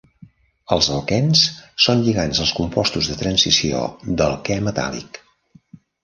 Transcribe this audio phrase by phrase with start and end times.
[0.75, 1.41] Els alquens
[1.85, 3.83] són lligands als compostos de transició
[4.21, 5.21] d"alquè metàl·lic.